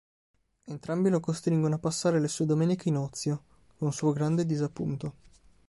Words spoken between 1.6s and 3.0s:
a passare le sue domeniche in